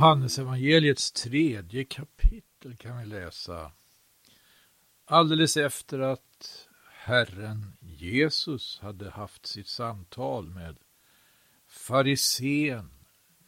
Johannesevangeliets 0.00 1.12
tredje 1.12 1.84
kapitel 1.84 2.76
kan 2.76 2.98
vi 2.98 3.06
läsa. 3.06 3.72
Alldeles 5.04 5.56
efter 5.56 5.98
att 5.98 6.68
Herren 6.90 7.76
Jesus 7.80 8.78
hade 8.82 9.10
haft 9.10 9.46
sitt 9.46 9.66
samtal 9.66 10.50
med 10.50 10.76
farisén 11.68 12.90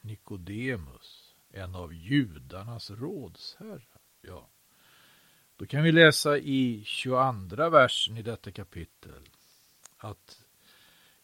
Nikodemus, 0.00 1.34
en 1.50 1.74
av 1.74 1.94
judarnas 1.94 2.90
rådsherrar. 2.90 4.00
Ja. 4.20 4.48
Då 5.56 5.66
kan 5.66 5.82
vi 5.82 5.92
läsa 5.92 6.38
i 6.38 6.82
22 6.84 7.70
versen 7.70 8.16
i 8.16 8.22
detta 8.22 8.52
kapitel 8.52 9.28
att 9.96 10.44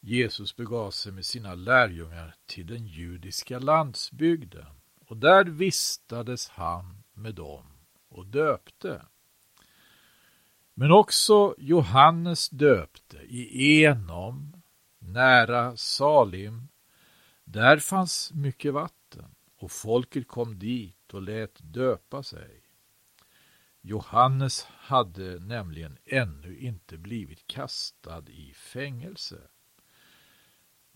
Jesus 0.00 0.56
begav 0.56 0.90
sig 0.90 1.12
med 1.12 1.26
sina 1.26 1.54
lärjungar 1.54 2.34
till 2.46 2.66
den 2.66 2.86
judiska 2.86 3.58
landsbygden 3.58 4.78
och 5.08 5.16
där 5.16 5.44
vistades 5.44 6.48
han 6.48 7.04
med 7.12 7.34
dem 7.34 7.66
och 8.08 8.26
döpte. 8.26 9.02
Men 10.74 10.92
också 10.92 11.54
Johannes 11.58 12.48
döpte 12.48 13.16
i 13.16 13.84
Enom, 13.84 14.62
nära 14.98 15.76
Salim. 15.76 16.68
Där 17.44 17.78
fanns 17.78 18.32
mycket 18.34 18.74
vatten 18.74 19.34
och 19.56 19.70
folket 19.70 20.28
kom 20.28 20.58
dit 20.58 21.14
och 21.14 21.22
lät 21.22 21.58
döpa 21.60 22.22
sig. 22.22 22.62
Johannes 23.80 24.64
hade 24.64 25.38
nämligen 25.38 25.98
ännu 26.04 26.58
inte 26.58 26.98
blivit 26.98 27.46
kastad 27.46 28.24
i 28.28 28.52
fängelse. 28.54 29.40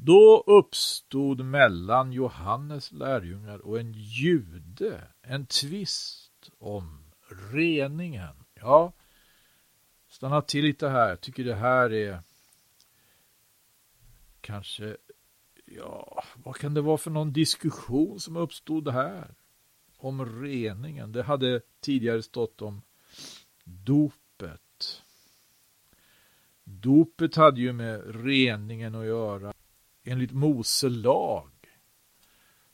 Då 0.04 0.44
uppstod 0.46 1.44
mellan 1.44 2.12
Johannes 2.12 2.92
lärjungar 2.92 3.58
och 3.58 3.80
en 3.80 3.92
jude 3.92 5.08
en 5.22 5.46
tvist 5.46 6.50
om 6.58 7.12
reningen. 7.52 8.44
Ja, 8.54 8.92
stanna 10.08 10.42
till 10.42 10.64
lite 10.64 10.88
här. 10.88 11.08
Jag 11.08 11.20
tycker 11.20 11.44
det 11.44 11.54
här 11.54 11.92
är 11.92 12.22
kanske, 14.40 14.96
ja, 15.64 16.24
vad 16.34 16.56
kan 16.56 16.74
det 16.74 16.80
vara 16.80 16.98
för 16.98 17.10
någon 17.10 17.32
diskussion 17.32 18.20
som 18.20 18.36
uppstod 18.36 18.88
här? 18.88 19.34
Om 19.96 20.42
reningen. 20.42 21.12
Det 21.12 21.22
hade 21.22 21.60
tidigare 21.80 22.22
stått 22.22 22.62
om 22.62 22.82
dopet. 23.64 25.02
Dopet 26.64 27.36
hade 27.36 27.60
ju 27.60 27.72
med 27.72 28.24
reningen 28.24 28.94
att 28.94 29.06
göra 29.06 29.51
enligt 30.04 30.32
Mose 30.32 30.88
lag 30.88 31.50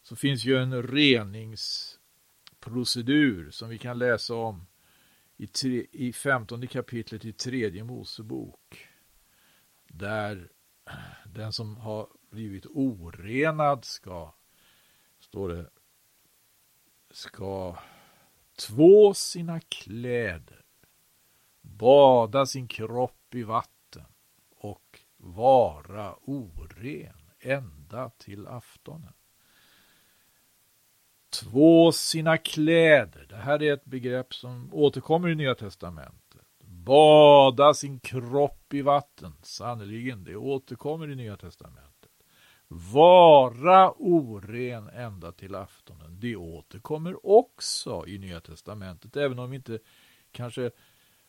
så 0.02 0.16
finns 0.16 0.44
ju 0.44 0.56
en 0.56 0.82
reningsprocedur 0.82 3.50
som 3.50 3.68
vi 3.68 3.78
kan 3.78 3.98
läsa 3.98 4.34
om 4.34 4.66
i, 5.36 5.46
tre, 5.46 5.86
i 5.92 6.12
15 6.12 6.66
kapitlet 6.66 7.24
i 7.24 7.32
tredje 7.32 7.84
Mosebok. 7.84 8.88
Där 9.88 10.48
den 11.24 11.52
som 11.52 11.76
har 11.76 12.08
blivit 12.30 12.66
orenad 12.66 13.84
ska, 13.84 14.34
står 15.18 15.48
det, 15.48 15.70
ska 17.10 17.78
två 18.56 19.14
sina 19.14 19.60
kläder, 19.60 20.64
bada 21.60 22.46
sin 22.46 22.68
kropp 22.68 23.34
i 23.34 23.42
vatten 23.42 24.04
och 24.50 25.00
vara 25.16 26.14
oren 26.14 27.17
ända 27.40 28.10
till 28.10 28.46
aftonen. 28.46 29.12
Två 31.30 31.92
sina 31.92 32.38
kläder. 32.38 33.26
Det 33.28 33.36
här 33.36 33.62
är 33.62 33.72
ett 33.72 33.84
begrepp 33.84 34.34
som 34.34 34.74
återkommer 34.74 35.28
i 35.28 35.34
Nya 35.34 35.54
Testamentet. 35.54 36.46
Bada 36.60 37.74
sin 37.74 38.00
kropp 38.00 38.74
i 38.74 38.82
vatten. 38.82 39.34
Sannerligen, 39.42 40.24
det 40.24 40.36
återkommer 40.36 41.10
i 41.10 41.14
Nya 41.14 41.36
Testamentet. 41.36 41.88
Vara 42.68 43.92
oren 43.92 44.88
ända 44.88 45.32
till 45.32 45.54
aftonen. 45.54 46.20
Det 46.20 46.36
återkommer 46.36 47.26
också 47.26 48.04
i 48.06 48.18
Nya 48.18 48.40
Testamentet, 48.40 49.16
även 49.16 49.38
om 49.38 49.50
vi 49.50 49.56
inte 49.56 49.78
kanske 50.32 50.70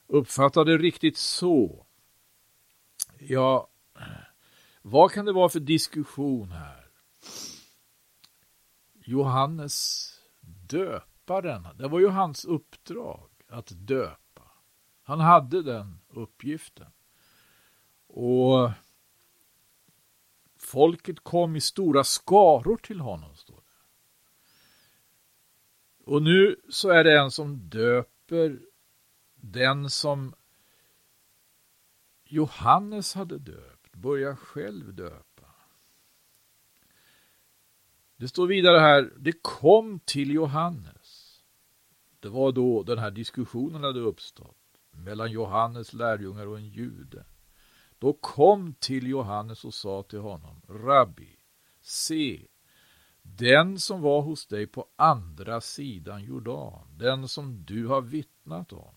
uppfattar 0.07 0.65
det 0.65 0.77
riktigt 0.77 1.17
så. 1.17 1.85
Jag 3.19 3.67
vad 4.81 5.11
kan 5.11 5.25
det 5.25 5.31
vara 5.31 5.49
för 5.49 5.59
diskussion 5.59 6.51
här? 6.51 6.91
Johannes 8.93 10.09
döparen, 10.69 11.67
det 11.77 11.87
var 11.87 11.99
ju 11.99 12.07
hans 12.07 12.45
uppdrag 12.45 13.29
att 13.47 13.67
döpa. 13.71 14.51
Han 15.03 15.19
hade 15.19 15.63
den 15.63 15.99
uppgiften. 16.07 16.91
Och 18.07 18.71
folket 20.57 21.19
kom 21.19 21.55
i 21.55 21.61
stora 21.61 22.03
skaror 22.03 22.77
till 22.77 22.99
honom, 22.99 23.35
står 23.35 23.55
det. 23.55 23.61
Och 26.05 26.21
nu 26.21 26.55
så 26.69 26.89
är 26.89 27.03
det 27.03 27.19
en 27.19 27.31
som 27.31 27.69
döper 27.69 28.59
den 29.35 29.89
som 29.89 30.35
Johannes 32.23 33.13
hade 33.13 33.37
döpt 33.37 33.78
börja 34.01 34.35
själv 34.35 34.93
döpa. 34.93 35.45
Det 38.17 38.27
står 38.27 38.47
vidare 38.47 38.79
här, 38.79 39.13
det 39.17 39.33
kom 39.41 39.99
till 39.99 40.31
Johannes. 40.31 41.41
Det 42.19 42.29
var 42.29 42.51
då 42.51 42.83
den 42.83 42.97
här 42.99 43.11
diskussionen 43.11 43.83
hade 43.83 43.99
uppstått 43.99 44.57
mellan 44.91 45.31
Johannes 45.31 45.93
lärjungar 45.93 46.47
och 46.47 46.57
en 46.57 46.69
jude. 46.69 47.25
Då 47.99 48.13
kom 48.13 48.73
till 48.73 49.07
Johannes 49.07 49.65
och 49.65 49.73
sa 49.73 50.03
till 50.03 50.19
honom, 50.19 50.61
Rabbi, 50.67 51.35
se, 51.81 52.47
den 53.21 53.79
som 53.79 54.01
var 54.01 54.21
hos 54.21 54.47
dig 54.47 54.67
på 54.67 54.87
andra 54.95 55.61
sidan 55.61 56.23
Jordan, 56.23 56.87
den 56.97 57.27
som 57.27 57.65
du 57.65 57.87
har 57.87 58.01
vittnat 58.01 58.73
om, 58.73 58.95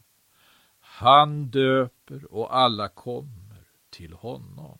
han 0.80 1.50
döper 1.50 2.32
och 2.34 2.56
alla 2.56 2.88
kommer 2.88 3.64
till 3.90 4.12
honom. 4.12 4.78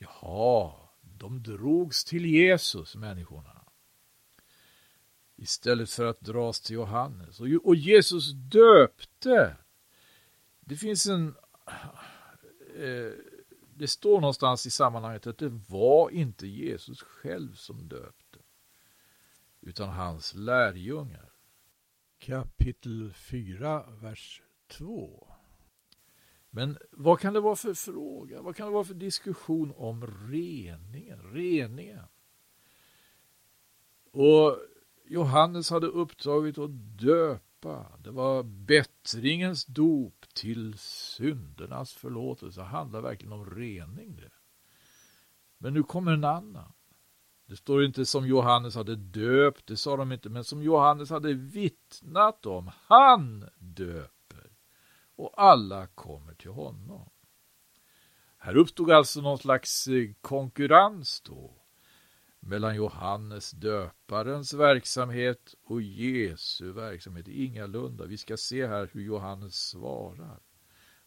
Jaha, 0.00 0.72
de 1.00 1.42
drogs 1.42 2.04
till 2.04 2.26
Jesus, 2.26 2.96
människorna. 2.96 3.64
Istället 5.36 5.90
för 5.90 6.04
att 6.04 6.20
dras 6.20 6.60
till 6.60 6.74
Johannes. 6.74 7.40
Och 7.40 7.76
Jesus 7.76 8.32
döpte. 8.32 9.56
Det 10.60 10.76
finns 10.76 11.06
en... 11.06 11.34
Eh, 12.76 13.12
det 13.74 13.88
står 13.88 14.20
någonstans 14.20 14.66
i 14.66 14.70
sammanhanget 14.70 15.26
att 15.26 15.38
det 15.38 15.48
var 15.68 16.10
inte 16.10 16.46
Jesus 16.46 17.02
själv 17.02 17.54
som 17.54 17.88
döpte. 17.88 18.38
Utan 19.60 19.88
hans 19.88 20.34
lärjungar. 20.34 21.32
Kapitel 22.18 23.12
4, 23.12 23.90
vers 23.90 24.42
2. 24.68 25.29
Men 26.50 26.78
vad 26.90 27.20
kan 27.20 27.34
det 27.34 27.40
vara 27.40 27.56
för 27.56 27.74
fråga? 27.74 28.42
Vad 28.42 28.56
kan 28.56 28.66
det 28.66 28.72
vara 28.72 28.84
för 28.84 28.94
diskussion 28.94 29.72
om 29.76 30.06
reningen? 30.30 31.22
Reningen. 31.32 32.04
Och 34.12 34.58
Johannes 35.04 35.70
hade 35.70 35.86
uppdraget 35.86 36.58
att 36.58 36.70
döpa. 36.98 37.86
Det 37.98 38.10
var 38.10 38.42
bättringens 38.42 39.64
dop 39.64 40.26
till 40.34 40.78
syndernas 40.78 41.92
förlåtelse. 41.92 42.60
Det 42.60 42.66
handlar 42.66 43.00
verkligen 43.00 43.32
om 43.32 43.50
rening 43.50 44.16
det. 44.16 44.30
Men 45.58 45.74
nu 45.74 45.82
kommer 45.82 46.12
en 46.12 46.24
annan. 46.24 46.72
Det 47.46 47.56
står 47.56 47.84
inte 47.84 48.06
som 48.06 48.26
Johannes 48.26 48.74
hade 48.74 48.96
döpt, 48.96 49.66
det 49.66 49.76
sa 49.76 49.96
de 49.96 50.12
inte, 50.12 50.28
men 50.28 50.44
som 50.44 50.62
Johannes 50.62 51.10
hade 51.10 51.32
vittnat 51.32 52.46
om. 52.46 52.70
Han 52.74 53.48
döp 53.58 54.19
och 55.20 55.42
alla 55.42 55.86
kommer 55.86 56.34
till 56.34 56.50
honom. 56.50 57.10
Här 58.38 58.56
uppstod 58.56 58.90
alltså 58.90 59.20
någon 59.20 59.38
slags 59.38 59.86
eh, 59.86 60.10
konkurrens 60.20 61.20
då 61.20 61.60
mellan 62.40 62.76
Johannes 62.76 63.50
döparens 63.50 64.54
verksamhet 64.54 65.54
och 65.64 65.82
Jesu 65.82 66.72
verksamhet. 66.72 67.28
Ingalunda. 67.28 68.06
Vi 68.06 68.16
ska 68.18 68.36
se 68.36 68.66
här 68.66 68.90
hur 68.92 69.02
Johannes 69.02 69.68
svarar. 69.68 70.40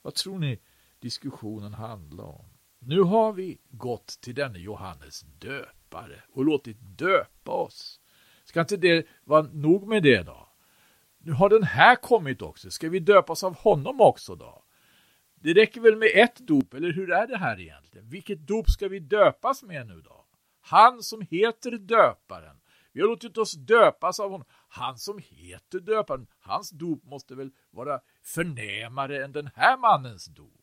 Vad 0.01 0.15
tror 0.15 0.39
ni 0.39 0.59
diskussionen 0.99 1.73
handlar 1.73 2.23
om? 2.23 2.45
Nu 2.79 3.01
har 3.01 3.33
vi 3.33 3.57
gått 3.69 4.07
till 4.07 4.35
denne 4.35 4.59
Johannes 4.59 5.21
döpare 5.21 6.23
och 6.33 6.45
låtit 6.45 6.77
döpa 6.79 7.51
oss. 7.51 7.99
Ska 8.45 8.61
inte 8.61 8.77
det 8.77 9.07
vara 9.23 9.41
nog 9.41 9.87
med 9.87 10.03
det 10.03 10.23
då? 10.23 10.52
Nu 11.25 11.31
har 11.31 11.49
den 11.49 11.63
här 11.63 11.95
kommit 11.95 12.41
också. 12.41 12.71
Ska 12.71 12.89
vi 12.89 12.99
döpas 12.99 13.43
av 13.43 13.55
honom 13.55 14.01
också 14.01 14.35
då? 14.35 14.63
Det 15.35 15.53
räcker 15.53 15.81
väl 15.81 15.95
med 15.95 16.11
ett 16.13 16.35
dop, 16.35 16.73
eller 16.73 16.93
hur 16.93 17.11
är 17.11 17.27
det 17.27 17.37
här 17.37 17.59
egentligen? 17.59 18.09
Vilket 18.09 18.47
dop 18.47 18.69
ska 18.69 18.87
vi 18.87 18.99
döpas 18.99 19.63
med 19.63 19.87
nu 19.87 20.01
då? 20.01 20.25
Han 20.61 21.03
som 21.03 21.21
heter 21.21 21.71
döparen. 21.71 22.57
Vi 22.91 23.01
har 23.01 23.07
låtit 23.07 23.37
oss 23.37 23.53
döpas 23.53 24.19
av 24.19 24.31
honom. 24.31 24.47
Han 24.67 24.97
som 24.97 25.19
heter 25.23 25.79
döparen, 25.79 26.27
hans 26.39 26.69
dop 26.69 27.03
måste 27.03 27.35
väl 27.35 27.51
vara 27.71 27.99
förnämare 28.23 29.23
än 29.23 29.31
den 29.31 29.49
här 29.55 29.77
mannens 29.77 30.25
dop. 30.25 30.61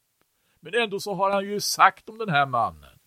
Men 0.60 0.74
ändå 0.74 1.00
så 1.00 1.14
har 1.14 1.30
han 1.30 1.44
ju 1.44 1.60
sagt 1.60 2.08
om 2.08 2.18
den 2.18 2.28
här 2.28 2.46
mannen 2.46 2.98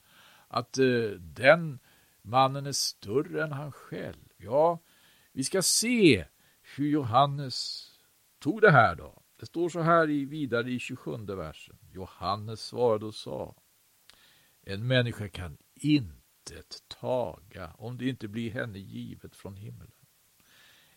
att 0.48 0.78
eh, 0.78 1.10
den 1.20 1.80
mannen 2.22 2.66
är 2.66 2.72
större 2.72 3.44
än 3.44 3.52
han 3.52 3.72
själv. 3.72 4.30
Ja, 4.38 4.80
vi 5.32 5.44
ska 5.44 5.62
se 5.62 6.26
hur 6.78 6.88
Johannes 6.88 7.90
tog 8.40 8.62
det 8.62 8.72
här 8.72 8.96
då. 8.96 9.24
Det 9.40 9.46
står 9.46 9.70
så 9.70 9.82
här 9.82 10.10
i, 10.10 10.26
vidare 10.26 10.72
i 10.72 10.80
27 10.80 11.18
versen. 11.18 11.78
Johannes 11.92 12.66
svarade 12.66 13.06
och 13.06 13.16
sa 13.16 13.56
En 14.62 14.88
människa 14.88 15.30
kan 15.30 15.58
intet 15.76 16.84
taga 16.88 17.74
om 17.78 17.98
det 17.98 18.10
inte 18.10 18.28
blir 18.28 18.52
henne 18.52 18.80
givet 18.80 19.36
från 19.36 19.56
himlen. 19.56 19.92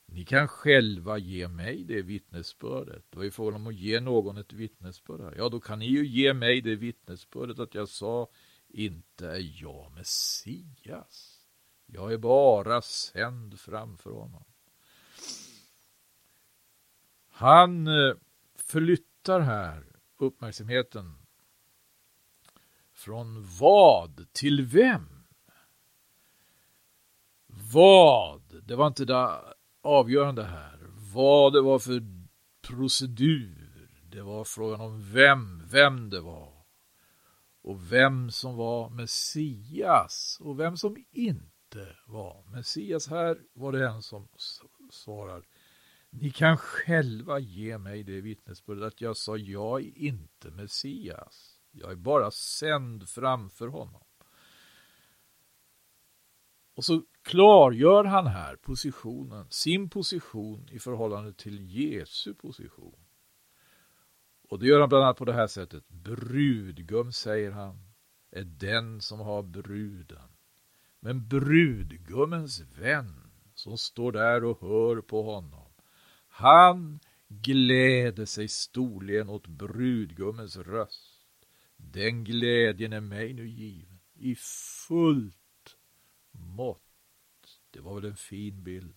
Ni 0.06 0.24
kan 0.24 0.48
själva 0.48 1.18
ge 1.18 1.48
mig 1.48 1.84
det 1.84 2.02
vittnesbördet. 2.02 3.04
Det 3.10 3.16
var 3.16 3.24
ju 3.24 3.30
frågan 3.30 3.60
om 3.60 3.66
att 3.66 3.74
ge 3.74 4.00
någon 4.00 4.36
ett 4.36 4.52
vittnesbörd. 4.52 5.34
Ja, 5.38 5.48
då 5.48 5.60
kan 5.60 5.78
ni 5.78 5.86
ju 5.86 6.06
ge 6.06 6.34
mig 6.34 6.60
det 6.60 6.76
vittnesbördet 6.76 7.58
att 7.58 7.74
jag 7.74 7.88
sa 7.88 8.30
inte 8.68 9.28
är 9.28 9.62
jag 9.62 9.92
Messias. 9.92 11.40
Jag 11.86 12.12
är 12.12 12.18
bara 12.18 12.82
sänd 12.82 13.60
framför 13.60 14.10
honom. 14.10 14.44
Han 17.38 17.86
eh, 17.86 18.14
flyttar 18.58 19.40
här 19.40 19.84
uppmärksamheten 20.18 21.14
från 22.92 23.46
vad 23.60 24.32
till 24.32 24.66
vem? 24.66 25.26
Vad, 27.72 28.62
det 28.62 28.76
var 28.76 28.86
inte 28.86 29.04
det 29.04 29.40
avgörande 29.82 30.44
här. 30.44 30.78
Vad 31.14 31.52
det 31.52 31.60
var 31.60 31.78
för 31.78 32.02
procedur. 32.62 33.88
Det 34.10 34.22
var 34.22 34.44
frågan 34.44 34.80
om 34.80 35.12
vem, 35.12 35.62
vem 35.70 36.10
det 36.10 36.20
var. 36.20 36.52
Och 37.62 37.92
vem 37.92 38.30
som 38.30 38.56
var 38.56 38.90
Messias 38.90 40.38
och 40.40 40.60
vem 40.60 40.76
som 40.76 41.04
inte 41.10 41.96
var 42.06 42.44
Messias. 42.50 43.08
Här 43.08 43.38
var 43.52 43.72
det 43.72 43.88
en 43.88 44.02
som 44.02 44.28
svarar 44.90 45.42
ni 46.20 46.30
kan 46.30 46.56
själva 46.56 47.38
ge 47.38 47.78
mig 47.78 48.02
det 48.02 48.20
vittnesbördet 48.20 48.84
att 48.84 49.00
jag 49.00 49.16
sa 49.16 49.36
jag 49.36 49.80
är 49.80 49.98
inte 49.98 50.50
Messias. 50.50 51.60
Jag 51.70 51.90
är 51.90 51.96
bara 51.96 52.30
sänd 52.30 53.08
framför 53.08 53.68
honom. 53.68 54.02
Och 56.76 56.84
så 56.84 57.02
klargör 57.22 58.04
han 58.04 58.26
här 58.26 58.56
positionen, 58.56 59.46
sin 59.50 59.90
position 59.90 60.68
i 60.72 60.78
förhållande 60.78 61.32
till 61.32 61.70
Jesu 61.70 62.34
position. 62.34 63.06
Och 64.48 64.58
det 64.58 64.66
gör 64.66 64.80
han 64.80 64.88
bland 64.88 65.04
annat 65.04 65.16
på 65.16 65.24
det 65.24 65.32
här 65.32 65.46
sättet. 65.46 65.88
Brudgum, 65.88 67.12
säger 67.12 67.50
han, 67.50 67.92
är 68.30 68.44
den 68.44 69.00
som 69.00 69.20
har 69.20 69.42
bruden. 69.42 70.36
Men 71.00 71.28
brudgummens 71.28 72.60
vän 72.60 73.30
som 73.54 73.78
står 73.78 74.12
där 74.12 74.44
och 74.44 74.60
hör 74.60 75.00
på 75.00 75.22
honom 75.22 75.65
han 76.36 77.00
gläder 77.28 78.24
sig 78.24 78.48
storligen 78.48 79.28
åt 79.28 79.46
brudgummens 79.46 80.56
röst. 80.56 81.46
Den 81.76 82.24
glädjen 82.24 82.92
är 82.92 83.00
mig 83.00 83.32
nu 83.32 83.48
given 83.48 84.00
i 84.14 84.34
fullt 84.88 85.76
mått. 86.30 86.82
Det 87.70 87.80
var 87.80 87.94
väl 87.94 88.04
en 88.04 88.16
fin 88.16 88.62
bild. 88.62 88.96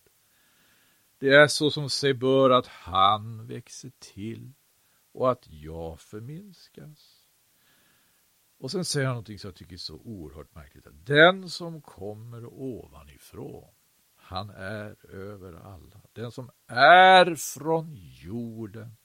Det 1.17 1.29
är 1.29 1.47
så 1.47 1.71
som 1.71 1.89
sig 1.89 2.13
bör 2.13 2.49
att 2.49 2.67
han 2.67 3.47
växer 3.47 3.91
till 3.99 4.53
och 5.11 5.31
att 5.31 5.47
jag 5.49 5.99
förminskas. 5.99 7.27
Och 8.57 8.71
sen 8.71 8.85
säger 8.85 9.07
han 9.07 9.13
någonting 9.13 9.39
som 9.39 9.47
jag 9.47 9.55
tycker 9.55 9.73
är 9.73 9.77
så 9.77 9.95
oerhört 9.95 10.55
märkligt. 10.55 10.87
Den 11.05 11.49
som 11.49 11.81
kommer 11.81 12.45
ovanifrån 12.45 13.73
han 14.29 14.49
är 14.49 15.05
över 15.15 15.53
alla. 15.53 16.01
Den 16.13 16.31
som 16.31 16.51
är 16.67 17.35
från 17.35 17.95
jorden. 17.95 18.97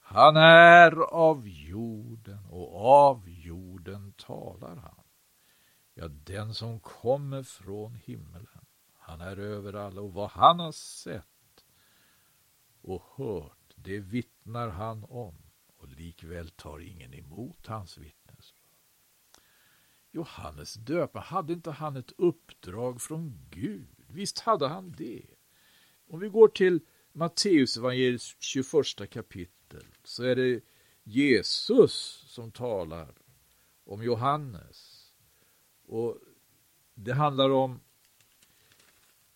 Han 0.00 0.36
är 0.36 1.00
av 1.02 1.48
jorden 1.48 2.46
och 2.50 2.86
av 2.86 3.28
jorden 3.28 4.12
talar 4.12 4.76
han. 4.76 5.04
Ja, 5.94 6.08
den 6.08 6.54
som 6.54 6.80
kommer 6.80 7.42
från 7.42 7.94
himmelen. 7.94 8.66
Han 8.94 9.20
är 9.20 9.36
över 9.36 9.72
alla 9.72 10.00
och 10.00 10.14
vad 10.14 10.30
han 10.30 10.60
har 10.60 10.72
sett 10.72 11.64
och 12.82 13.02
hört, 13.16 13.74
det 13.76 13.98
vittnar 13.98 14.68
han 14.68 15.04
om 15.04 15.34
och 15.76 15.88
likväl 15.88 16.50
tar 16.50 16.78
ingen 16.78 17.14
emot 17.14 17.66
hans 17.66 17.98
vittnesbörd. 17.98 18.60
Johannes 20.10 20.74
döparen, 20.74 21.26
hade 21.26 21.52
inte 21.52 21.70
han 21.70 21.96
ett 21.96 22.12
uppdrag 22.18 23.00
från 23.00 23.46
Gud? 23.50 23.99
Visst 24.12 24.38
hade 24.38 24.68
han 24.68 24.94
det. 24.98 25.26
Om 26.08 26.20
vi 26.20 26.28
går 26.28 26.48
till 26.48 26.80
Matteus 27.12 27.76
evangeliets 27.76 28.36
21 28.38 29.10
kapitel 29.10 29.84
så 30.04 30.24
är 30.24 30.36
det 30.36 30.60
Jesus 31.02 32.24
som 32.26 32.52
talar 32.52 33.14
om 33.84 34.02
Johannes. 34.02 35.06
Och 35.86 36.18
det 36.94 37.12
handlar 37.12 37.50
om 37.50 37.80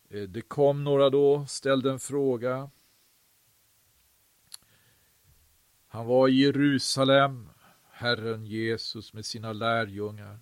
eh, 0.09 0.23
det 0.23 0.43
kom 0.43 0.85
några 0.85 1.11
då, 1.11 1.47
ställde 1.47 1.91
en 1.91 2.01
fråga. 2.01 2.71
Han 5.87 6.07
var 6.07 6.29
i 6.29 6.33
Jerusalem, 6.33 7.49
Herren 7.91 8.47
Jesus 8.47 9.13
med 9.13 9.27
sina 9.27 9.53
lärjungar. 9.53 10.39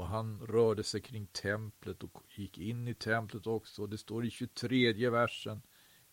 Och 0.00 0.06
han 0.06 0.40
rörde 0.40 0.82
sig 0.82 1.00
kring 1.00 1.26
templet 1.26 2.02
och 2.02 2.22
gick 2.36 2.58
in 2.58 2.88
i 2.88 2.94
templet 2.94 3.46
också. 3.46 3.86
Det 3.86 3.98
står 3.98 4.26
i 4.26 4.30
23 4.30 5.10
versen 5.10 5.62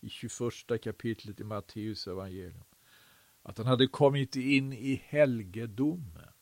i 0.00 0.08
21 0.08 0.82
kapitlet 0.82 1.40
i 1.40 1.44
Matteus 1.44 2.06
evangelium. 2.06 2.64
Att 3.42 3.58
han 3.58 3.66
hade 3.66 3.86
kommit 3.86 4.36
in 4.36 4.72
i 4.72 5.02
helgedomen. 5.04 6.32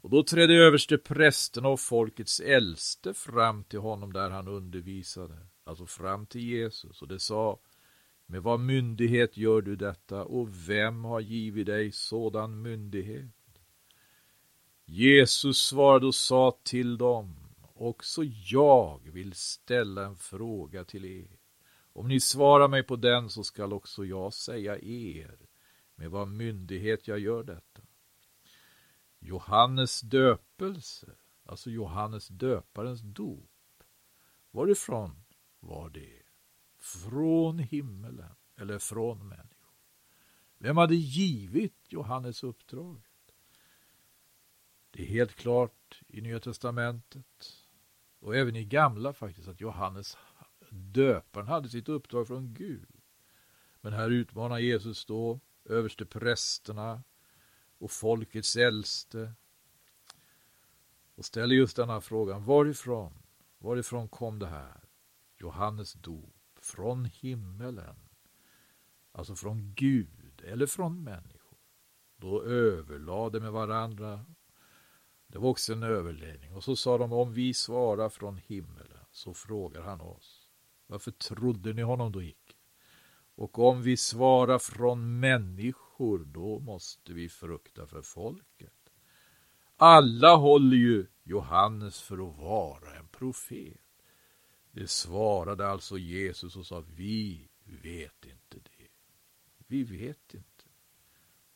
Och 0.00 0.10
då 0.10 0.22
trädde 0.22 0.54
överste 0.54 0.98
prästerna 0.98 1.68
och 1.68 1.80
folkets 1.80 2.40
äldste 2.40 3.14
fram 3.14 3.64
till 3.64 3.78
honom 3.78 4.12
där 4.12 4.30
han 4.30 4.48
undervisade. 4.48 5.46
Alltså 5.64 5.86
fram 5.86 6.26
till 6.26 6.44
Jesus. 6.44 7.02
Och 7.02 7.08
det 7.08 7.20
sa 7.20 7.60
med 8.26 8.42
vad 8.42 8.60
myndighet 8.60 9.36
gör 9.36 9.62
du 9.62 9.76
detta 9.76 10.24
och 10.24 10.68
vem 10.68 11.04
har 11.04 11.20
givit 11.20 11.66
dig 11.66 11.92
sådan 11.92 12.62
myndighet? 12.62 13.43
Jesus 14.86 15.58
svarade 15.58 16.06
och 16.06 16.14
sa 16.14 16.58
till 16.62 16.98
dem, 16.98 17.36
också 17.74 18.24
jag 18.24 19.00
vill 19.12 19.32
ställa 19.32 20.04
en 20.04 20.16
fråga 20.16 20.84
till 20.84 21.04
er. 21.04 21.38
Om 21.92 22.08
ni 22.08 22.20
svarar 22.20 22.68
mig 22.68 22.82
på 22.82 22.96
den 22.96 23.30
så 23.30 23.44
skall 23.44 23.72
också 23.72 24.04
jag 24.04 24.34
säga 24.34 24.78
er 24.78 25.38
med 25.94 26.10
vad 26.10 26.28
myndighet 26.28 27.08
jag 27.08 27.18
gör 27.18 27.44
detta. 27.44 27.82
Johannes 29.18 30.00
döpelse, 30.00 31.14
alltså 31.44 31.70
Johannes 31.70 32.28
döparens 32.28 33.00
dop, 33.00 33.50
varifrån 34.50 35.24
var 35.60 35.90
det? 35.90 36.22
Från 36.78 37.58
himmelen 37.58 38.34
eller 38.56 38.78
från 38.78 39.28
människor? 39.28 39.74
Vem 40.58 40.76
hade 40.76 40.94
givit 40.94 41.78
Johannes 41.88 42.44
uppdrag? 42.44 43.02
Det 44.96 45.02
är 45.02 45.06
helt 45.06 45.34
klart 45.34 46.02
i 46.08 46.20
Nya 46.20 46.40
Testamentet 46.40 47.54
och 48.20 48.36
även 48.36 48.56
i 48.56 48.64
Gamla 48.64 49.12
faktiskt 49.12 49.48
att 49.48 49.60
Johannes 49.60 50.16
döparen 50.70 51.46
hade 51.46 51.68
sitt 51.68 51.88
uppdrag 51.88 52.26
från 52.26 52.54
Gud. 52.54 52.88
Men 53.80 53.92
här 53.92 54.10
utmanar 54.10 54.58
Jesus 54.58 55.04
då 55.06 55.40
överste 55.64 56.06
prästerna 56.06 57.02
och 57.78 57.90
folkets 57.90 58.56
äldste 58.56 59.32
och 61.14 61.24
ställer 61.24 61.54
just 61.54 61.76
denna 61.76 62.00
frågan. 62.00 62.44
Varifrån? 62.44 63.12
Varifrån 63.58 64.08
kom 64.08 64.38
det 64.38 64.46
här? 64.46 64.84
Johannes 65.36 65.92
dop 65.92 66.58
från 66.60 67.04
himmelen. 67.04 67.96
Alltså 69.12 69.34
från 69.34 69.74
Gud 69.74 70.42
eller 70.44 70.66
från 70.66 71.04
människor. 71.04 71.58
Då 72.16 72.42
överlade 72.42 73.40
med 73.40 73.52
varandra 73.52 74.24
det 75.34 75.40
var 75.40 75.50
också 75.50 75.72
en 75.72 75.82
överledning. 75.82 76.54
Och 76.54 76.64
så 76.64 76.76
sa 76.76 76.98
de, 76.98 77.12
om 77.12 77.32
vi 77.32 77.54
svarar 77.54 78.08
från 78.08 78.36
himmelen, 78.36 79.04
så 79.10 79.34
frågar 79.34 79.82
han 79.82 80.00
oss. 80.00 80.48
Varför 80.86 81.10
trodde 81.10 81.72
ni 81.72 81.82
honom 81.82 82.12
då 82.12 82.22
icke? 82.22 82.54
Och 83.34 83.58
om 83.58 83.82
vi 83.82 83.96
svarar 83.96 84.58
från 84.58 85.20
människor, 85.20 86.18
då 86.18 86.58
måste 86.58 87.12
vi 87.12 87.28
frukta 87.28 87.86
för 87.86 88.02
folket. 88.02 88.92
Alla 89.76 90.36
håller 90.36 90.76
ju 90.76 91.06
Johannes 91.22 92.00
för 92.00 92.28
att 92.28 92.38
vara 92.38 92.94
en 92.96 93.08
profet. 93.08 93.80
Det 94.72 94.90
svarade 94.90 95.68
alltså 95.68 95.98
Jesus 95.98 96.56
och 96.56 96.66
sa, 96.66 96.84
vi 96.94 97.48
vet 97.64 98.24
inte 98.24 98.56
det. 98.56 98.88
Vi 99.66 99.84
vet 99.84 100.34
inte. 100.34 100.64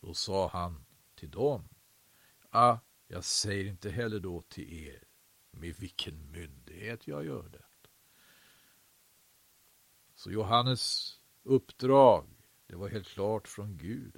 Då 0.01 0.15
sa 0.15 0.49
han 0.49 0.85
till 1.15 1.31
dem, 1.31 1.69
ah, 2.51 2.79
jag 3.09 3.25
säger 3.25 3.65
inte 3.65 3.91
heller 3.91 4.21
då 4.21 4.43
till 4.43 4.87
er 4.87 5.05
med 5.51 5.75
vilken 5.75 6.31
myndighet 6.31 7.07
jag 7.07 7.25
gör 7.25 7.49
det. 7.49 7.65
Så 10.15 10.31
Johannes 10.31 11.15
uppdrag, 11.43 12.27
det 12.67 12.77
var 12.77 12.89
helt 12.89 13.09
klart 13.09 13.49
från 13.49 13.77
Gud. 13.77 14.17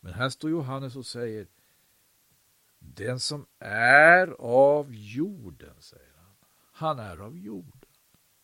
Men 0.00 0.12
här 0.12 0.28
står 0.28 0.50
Johannes 0.50 0.96
och 0.96 1.06
säger 1.06 1.46
Den 2.78 3.20
som 3.20 3.46
är 3.58 4.28
av 4.40 4.94
jorden, 4.94 5.82
säger 5.82 6.12
han. 6.16 6.34
Han 6.72 6.98
är 6.98 7.18
av 7.18 7.38
jorden. 7.38 7.90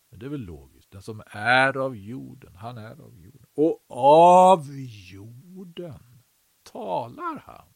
Men 0.08 0.18
det 0.18 0.26
är 0.26 0.30
väl 0.30 0.40
logiskt. 0.40 0.90
Den 0.90 1.02
som 1.02 1.22
är 1.26 1.76
av 1.76 1.96
jorden, 1.96 2.54
han 2.54 2.78
är 2.78 3.00
av 3.00 3.18
jorden. 3.18 3.46
Och 3.54 3.84
av 3.88 4.66
jorden 5.10 6.22
talar 6.62 7.42
han. 7.46 7.69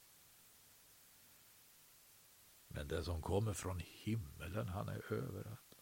Men 2.84 2.88
den 2.88 3.04
som 3.04 3.22
kommer 3.22 3.52
från 3.52 3.80
himmelen, 3.84 4.68
han 4.68 4.88
är 4.88 5.12
överallt. 5.12 5.74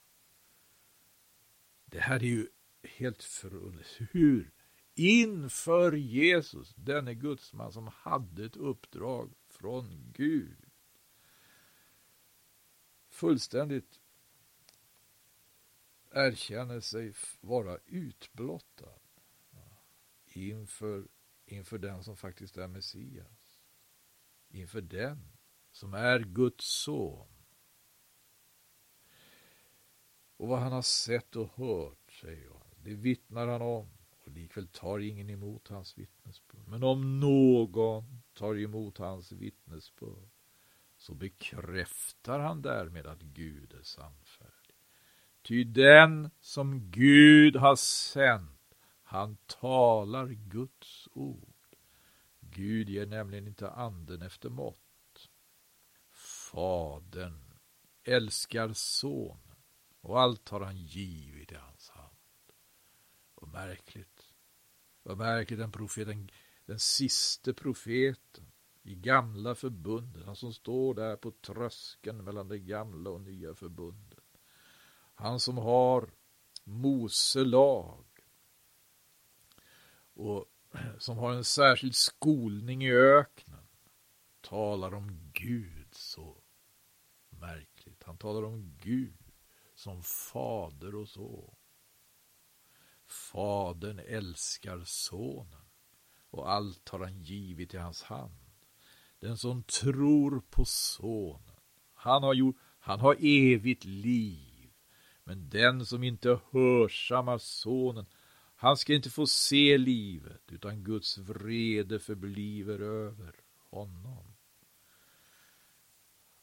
Det 1.84 2.00
här 2.00 2.16
är 2.16 2.26
ju 2.26 2.48
helt 2.82 3.22
förunderligt. 3.22 4.00
Hur? 4.10 4.52
Inför 4.94 5.92
Jesus, 5.92 6.74
denne 6.74 7.14
gudsman 7.14 7.72
som 7.72 7.86
hade 7.86 8.44
ett 8.44 8.56
uppdrag 8.56 9.34
från 9.46 10.12
Gud. 10.12 10.70
Fullständigt 13.08 14.00
erkänner 16.10 16.80
sig 16.80 17.14
vara 17.40 17.78
utblottad 17.86 19.00
inför, 20.26 21.08
inför 21.46 21.78
den 21.78 22.04
som 22.04 22.16
faktiskt 22.16 22.56
är 22.56 22.68
Messias. 22.68 23.60
Inför 24.48 24.80
den 24.80 25.31
som 25.72 25.94
är 25.94 26.18
Guds 26.18 26.64
son. 26.64 27.28
Och 30.36 30.48
vad 30.48 30.58
han 30.58 30.72
har 30.72 30.82
sett 30.82 31.36
och 31.36 31.50
hört, 31.56 32.12
säger 32.20 32.44
jag, 32.44 32.62
det 32.76 32.94
vittnar 32.94 33.46
han 33.46 33.62
om 33.62 33.88
och 34.24 34.30
likväl 34.32 34.68
tar 34.68 34.98
ingen 34.98 35.30
emot 35.30 35.68
hans 35.68 35.98
vittnesbörd. 35.98 36.68
Men 36.68 36.82
om 36.82 37.20
någon 37.20 38.22
tar 38.34 38.58
emot 38.58 38.98
hans 38.98 39.32
vittnesbörd 39.32 40.28
så 40.96 41.14
bekräftar 41.14 42.38
han 42.38 42.62
därmed 42.62 43.06
att 43.06 43.22
Gud 43.22 43.72
är 43.72 43.82
sannfärdig. 43.82 44.76
Ty 45.42 45.64
den 45.64 46.30
som 46.40 46.90
Gud 46.90 47.56
har 47.56 47.76
sänt, 47.76 48.74
han 49.02 49.36
talar 49.36 50.28
Guds 50.28 51.08
ord. 51.12 51.76
Gud 52.40 52.88
ger 52.88 53.06
nämligen 53.06 53.46
inte 53.46 53.70
anden 53.70 54.22
efter 54.22 54.48
mått. 54.48 54.81
Fadern 56.52 57.54
älskar 58.04 58.72
sonen 58.72 59.56
och 60.00 60.20
allt 60.20 60.48
har 60.48 60.60
han 60.60 60.76
givit 60.76 61.52
i 61.52 61.54
hans 61.54 61.88
hand. 61.90 62.16
Vad 63.34 63.52
märkligt. 63.52 64.32
Vad 65.02 65.18
märkligt 65.18 65.58
den 65.58 65.72
profeten, 65.72 66.30
den 66.66 66.78
siste 66.78 67.54
profeten 67.54 68.52
i 68.82 68.94
gamla 68.94 69.54
förbundet, 69.54 70.26
han 70.26 70.36
som 70.36 70.54
står 70.54 70.94
där 70.94 71.16
på 71.16 71.30
tröskeln 71.30 72.24
mellan 72.24 72.48
det 72.48 72.58
gamla 72.58 73.10
och 73.10 73.20
nya 73.20 73.54
förbundet. 73.54 74.38
Han 75.14 75.40
som 75.40 75.58
har 75.58 76.10
Mose 76.64 77.44
lag 77.44 78.04
och 80.14 80.46
som 80.98 81.18
har 81.18 81.32
en 81.32 81.44
särskild 81.44 81.94
skolning 81.94 82.84
i 82.84 82.92
öknen 82.92 83.66
talar 84.40 84.94
om 84.94 85.30
Gud 85.32 85.94
så 85.94 86.41
märkligt. 87.42 88.02
Han 88.02 88.16
talar 88.16 88.42
om 88.42 88.74
Gud 88.80 89.32
som 89.74 90.02
fader 90.02 90.94
och 90.94 91.08
så. 91.08 91.54
Fadern 93.06 93.98
älskar 93.98 94.82
sonen 94.84 95.66
och 96.30 96.50
allt 96.50 96.88
har 96.88 96.98
han 96.98 97.22
givit 97.22 97.74
i 97.74 97.76
hans 97.76 98.02
hand. 98.02 98.50
Den 99.20 99.38
som 99.38 99.62
tror 99.62 100.42
på 100.50 100.64
sonen, 100.64 101.56
han 101.94 102.22
har, 102.22 102.34
gjort, 102.34 102.56
han 102.78 103.00
har 103.00 103.16
evigt 103.20 103.84
liv. 103.84 104.72
Men 105.24 105.48
den 105.48 105.86
som 105.86 106.02
inte 106.02 106.40
hörsammar 106.52 107.38
sonen, 107.38 108.06
han 108.56 108.76
ska 108.76 108.94
inte 108.94 109.10
få 109.10 109.26
se 109.26 109.78
livet, 109.78 110.42
utan 110.52 110.84
Guds 110.84 111.18
vrede 111.18 111.98
förbliver 111.98 112.80
över 112.80 113.34
honom. 113.70 114.31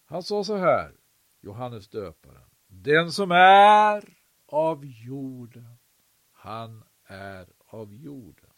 Han 0.10 0.24
sa 0.24 0.44
så 0.44 0.56
här, 0.56 0.96
Johannes 1.42 1.88
döparen, 1.88 2.50
den 2.68 3.12
som 3.12 3.32
är 3.32 4.18
av 4.46 4.86
jorden 4.86 5.78
han 6.40 6.84
är 7.06 7.48
av 7.58 7.94
jorden. 7.94 8.50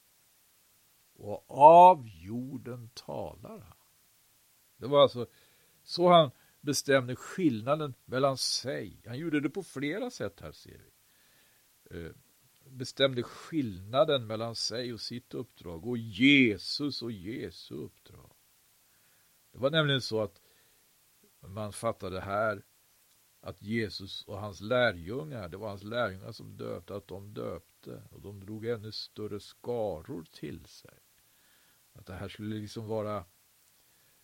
Och 1.13 1.45
av 1.51 2.07
jorden 2.07 2.89
talar 2.93 3.59
han. 3.59 3.77
Det 4.77 4.87
var 4.87 5.01
alltså 5.01 5.27
så 5.83 6.09
han 6.09 6.31
bestämde 6.61 7.15
skillnaden 7.15 7.93
mellan 8.05 8.37
sig. 8.37 9.01
Han 9.05 9.17
gjorde 9.17 9.39
det 9.39 9.49
på 9.49 9.63
flera 9.63 10.11
sätt 10.11 10.39
här 10.39 10.51
ser 10.51 10.81
vi. 11.89 11.99
Eh, 11.99 12.11
bestämde 12.65 13.23
skillnaden 13.23 14.27
mellan 14.27 14.55
sig 14.55 14.93
och 14.93 15.01
sitt 15.01 15.33
uppdrag 15.33 15.87
och 15.87 15.97
Jesus 15.97 17.01
och 17.01 17.11
Jesu 17.11 17.75
uppdrag. 17.75 18.33
Det 19.51 19.59
var 19.59 19.71
nämligen 19.71 20.01
så 20.01 20.21
att 20.21 20.40
man 21.41 21.73
fattade 21.73 22.21
här 22.21 22.63
att 23.41 23.61
Jesus 23.61 24.23
och 24.23 24.39
hans 24.39 24.61
lärjungar, 24.61 25.49
det 25.49 25.57
var 25.57 25.69
hans 25.69 25.83
lärjungar 25.83 26.31
som 26.31 26.57
döpte, 26.57 26.95
att 26.95 27.07
de 27.07 27.33
döpte 27.33 28.03
och 28.11 28.21
de 28.21 28.39
drog 28.39 28.65
ännu 28.65 28.91
större 28.91 29.39
skaror 29.39 30.25
till 30.31 30.65
sig. 30.65 30.99
Att 31.93 32.05
det 32.05 32.13
här 32.13 32.29
skulle 32.29 32.55
liksom 32.55 32.87
vara 32.87 33.25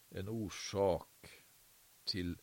en 0.10 0.30
orsak 0.30 1.44
till, 2.04 2.42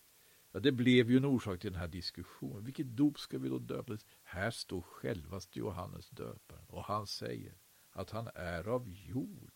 ja 0.53 0.61
det 0.61 0.73
blev 0.73 1.11
ju 1.11 1.17
en 1.17 1.25
orsak 1.25 1.61
till 1.61 1.73
den 1.73 1.81
här 1.81 1.89
diskussionen. 1.89 2.65
Vilket 2.65 2.87
dop 2.87 3.19
ska 3.19 3.39
vi 3.39 3.49
då 3.49 3.59
döpa? 3.59 3.99
Här 4.23 4.51
står 4.51 4.81
självaste 4.81 5.59
Johannes 5.59 6.11
döparen 6.11 6.67
och 6.69 6.85
han 6.85 7.07
säger 7.07 7.55
att 7.91 8.11
han 8.11 8.29
är 8.35 8.69
av 8.69 8.89
jord. 8.89 9.54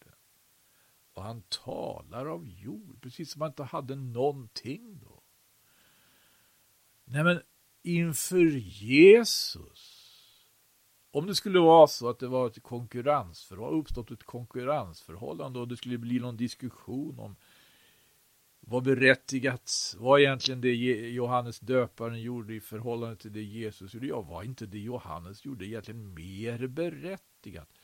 Och 1.19 1.25
han 1.25 1.43
talar 1.43 2.27
av 2.27 2.49
jord, 2.49 3.03
precis 3.03 3.31
som 3.31 3.43
han 3.43 3.51
inte 3.51 3.63
hade 3.63 3.97
någonting 3.97 4.99
då. 5.03 5.23
Nej 7.05 7.25
men 7.25 7.43
inför 7.83 8.57
Jesus. 8.83 10.05
Om 11.11 11.27
det 11.27 11.35
skulle 11.35 11.59
vara 11.59 11.87
så 11.87 12.09
att 12.09 12.19
det 12.19 12.29
var 12.29 12.47
ett 12.47 12.63
konkurrensförhållande, 12.63 13.81
uppstått 13.81 14.11
ett 14.11 14.25
konkurrensförhållande 14.25 15.59
och 15.59 15.69
det 15.69 15.77
skulle 15.77 15.99
bli 15.99 16.21
någon 16.21 16.37
diskussion 16.37 17.19
om 17.19 17.37
vad 18.61 18.83
berättigat 18.83 19.97
var 19.99 20.19
egentligen 20.19 20.61
det 20.61 20.75
Johannes 21.11 21.61
döparen 21.61 22.23
gjorde 22.23 22.55
i 22.55 22.61
förhållande 22.61 23.17
till 23.17 23.33
det 23.33 23.43
Jesus 23.43 23.95
gjorde. 23.95 24.07
Ja, 24.07 24.21
var 24.21 24.43
inte 24.43 24.67
det 24.67 24.79
Johannes 24.79 25.45
gjorde 25.45 25.67
egentligen 25.67 26.15
mer 26.15 26.67
berättigat? 26.67 27.78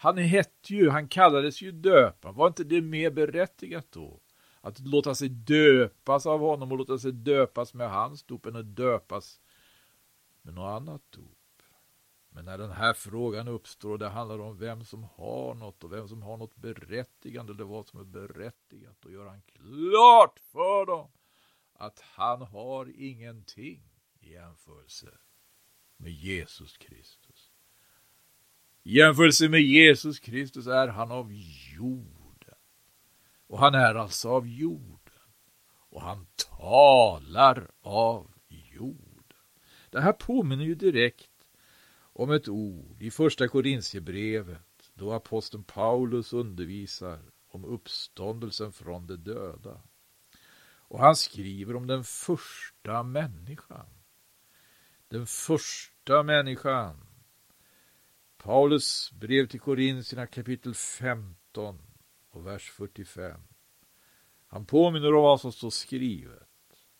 Han 0.00 0.18
hette 0.18 0.74
ju, 0.74 0.90
han 0.90 1.08
kallades 1.08 1.62
ju 1.62 1.72
döparen. 1.72 2.34
Var 2.34 2.46
inte 2.46 2.64
det 2.64 2.80
mer 2.80 3.10
berättigat 3.10 3.86
då? 3.90 4.20
Att 4.60 4.78
låta 4.78 5.14
sig 5.14 5.28
döpas 5.28 6.26
av 6.26 6.40
honom 6.40 6.72
och 6.72 6.78
låta 6.78 6.98
sig 6.98 7.12
döpas 7.12 7.74
med 7.74 7.90
hans 7.90 8.22
dop 8.22 8.46
än 8.46 8.56
att 8.56 8.76
döpas 8.76 9.40
med 10.42 10.54
något 10.54 10.80
annat 10.80 11.02
dop. 11.10 11.62
Men 12.30 12.44
när 12.44 12.58
den 12.58 12.70
här 12.70 12.92
frågan 12.92 13.48
uppstår 13.48 13.92
och 13.92 13.98
det 13.98 14.08
handlar 14.08 14.38
om 14.38 14.58
vem 14.58 14.84
som 14.84 15.04
har 15.04 15.54
något 15.54 15.84
och 15.84 15.92
vem 15.92 16.08
som 16.08 16.22
har 16.22 16.36
något 16.36 16.56
berättigande 16.56 17.52
eller 17.52 17.64
vad 17.64 17.86
som 17.86 18.00
är 18.00 18.04
berättigat, 18.04 18.96
då 19.00 19.10
gör 19.10 19.26
han 19.26 19.42
klart 19.42 20.38
för 20.38 20.86
dem 20.86 21.10
att 21.72 22.00
han 22.00 22.42
har 22.42 22.92
ingenting 22.96 23.82
i 24.20 24.32
jämförelse 24.32 25.18
med 25.96 26.12
Jesus 26.12 26.76
Kristus. 26.76 27.27
I 28.88 28.96
jämförelse 28.96 29.48
med 29.48 29.60
Jesus 29.60 30.18
Kristus 30.18 30.66
är 30.66 30.88
han 30.88 31.10
av 31.12 31.32
jorden. 31.76 32.54
och 33.46 33.58
han 33.58 33.74
är 33.74 33.94
alltså 33.94 34.28
av 34.28 34.48
jorden. 34.48 35.22
Och 35.90 36.02
han 36.02 36.26
talar 36.58 37.70
av 37.82 38.30
jorden. 38.48 39.38
Det 39.90 40.00
här 40.00 40.12
påminner 40.12 40.64
ju 40.64 40.74
direkt 40.74 41.48
om 42.12 42.30
ett 42.30 42.48
ord 42.48 43.02
i 43.02 43.10
första 43.10 43.48
Korintierbrevet 43.48 44.90
då 44.94 45.12
aposteln 45.12 45.64
Paulus 45.64 46.32
undervisar 46.32 47.18
om 47.48 47.64
uppståndelsen 47.64 48.72
från 48.72 49.06
de 49.06 49.16
döda. 49.16 49.80
Och 50.64 51.00
han 51.00 51.16
skriver 51.16 51.76
om 51.76 51.86
den 51.86 52.04
första 52.04 53.02
människan. 53.02 53.86
Den 55.08 55.26
första 55.26 56.22
människan. 56.22 57.07
Paulus 58.38 59.12
brev 59.12 59.46
till 59.46 59.60
Korintierna 59.60 60.26
kapitel 60.26 60.74
15 60.74 61.78
och 62.30 62.46
vers 62.46 62.70
45. 62.70 63.40
Han 64.46 64.66
påminner 64.66 65.14
om 65.14 65.22
vad 65.22 65.40
som 65.40 65.52
står 65.52 65.70
skrivet. 65.70 66.48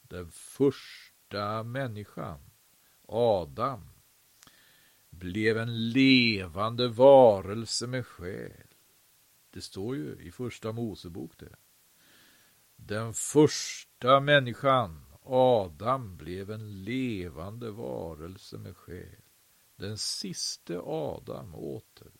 Den 0.03 0.31
första 0.31 1.63
människan, 1.63 2.41
Adam, 3.09 3.91
blev 5.11 5.59
en 5.59 5.91
levande 5.91 6.89
varelse 6.89 7.87
med 7.87 8.07
själ. 8.07 8.75
Det 9.51 9.61
står 9.61 9.97
ju 9.97 10.17
i 10.21 10.31
första 10.31 10.73
Mosebok 10.73 11.39
det. 11.39 11.57
Den 12.77 13.15
första 13.15 14.21
människan, 14.21 15.05
Adam, 15.23 16.17
blev 16.17 16.51
en 16.51 16.85
levande 16.85 17.71
varelse 17.71 18.59
med 18.59 18.77
själ. 18.77 19.23
Den 19.79 19.99
siste 19.99 20.81
Adam 20.85 21.55
åter 21.55 22.13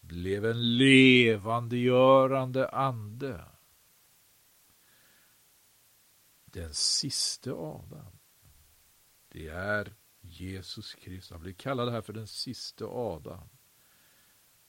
blev 0.00 0.46
en 0.46 0.76
levandegörande 0.76 2.68
ande. 2.68 3.44
Den 6.44 6.74
siste 6.74 7.52
Adam, 7.52 8.18
det 9.28 9.48
är 9.48 9.94
Jesus 10.20 10.94
Kristus. 10.94 11.30
Han 11.30 11.40
blir 11.40 11.52
kallad 11.52 11.92
här 11.92 12.02
för 12.02 12.12
den 12.12 12.26
siste 12.26 12.84
Adam. 12.84 13.48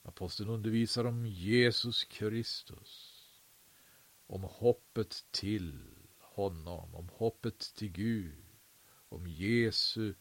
Aposteln 0.02 0.50
undervisar 0.50 1.04
om 1.04 1.26
Jesus 1.26 2.04
Kristus. 2.04 3.14
Om 4.26 4.42
hoppet 4.42 5.24
till 5.30 5.94
honom, 6.18 6.94
om 6.94 7.08
hoppet 7.08 7.58
till 7.58 7.90
Gud, 7.90 8.44
om 9.08 9.26
Jesu 9.26 10.14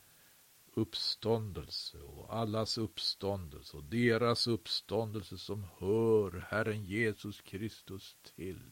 uppståndelse 0.77 1.97
och 1.97 2.35
allas 2.35 2.77
uppståndelse 2.77 3.77
och 3.77 3.83
deras 3.83 4.47
uppståndelse 4.47 5.37
som 5.37 5.65
hör 5.77 6.45
Herren 6.49 6.85
Jesus 6.85 7.41
Kristus 7.41 8.17
till. 8.35 8.71